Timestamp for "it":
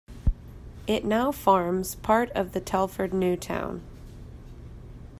0.87-1.05